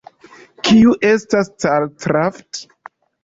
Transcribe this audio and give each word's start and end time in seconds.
Kiu 0.67 0.95
estas 1.09 1.51
Calcraft? 1.65 2.65